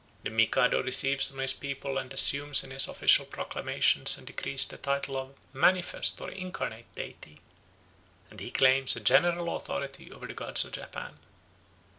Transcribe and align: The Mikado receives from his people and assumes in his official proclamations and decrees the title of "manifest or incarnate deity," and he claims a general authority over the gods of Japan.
The 0.23 0.31
Mikado 0.31 0.81
receives 0.81 1.29
from 1.29 1.37
his 1.37 1.53
people 1.53 1.99
and 1.99 2.11
assumes 2.11 2.63
in 2.63 2.71
his 2.71 2.87
official 2.87 3.23
proclamations 3.23 4.17
and 4.17 4.25
decrees 4.25 4.65
the 4.65 4.79
title 4.79 5.15
of 5.15 5.35
"manifest 5.53 6.19
or 6.19 6.31
incarnate 6.31 6.87
deity," 6.95 7.39
and 8.31 8.39
he 8.39 8.49
claims 8.49 8.95
a 8.95 8.99
general 8.99 9.55
authority 9.55 10.11
over 10.11 10.25
the 10.25 10.33
gods 10.33 10.65
of 10.65 10.71
Japan. 10.71 11.19